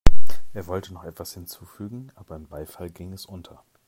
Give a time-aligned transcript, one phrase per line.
[0.55, 3.63] Er wollte noch etwas hinzufügen, aber im Beifall ging es unter.